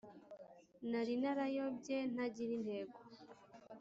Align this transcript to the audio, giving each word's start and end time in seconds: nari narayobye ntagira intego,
nari 0.91 1.13
narayobye 1.21 1.97
ntagira 2.13 2.51
intego, 2.59 2.97